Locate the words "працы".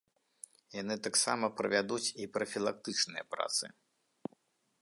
3.35-3.65